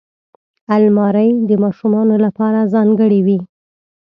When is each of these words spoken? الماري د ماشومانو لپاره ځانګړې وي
الماري 0.75 1.29
د 1.49 1.51
ماشومانو 1.63 2.15
لپاره 2.25 2.69
ځانګړې 2.73 3.19
وي 3.25 3.39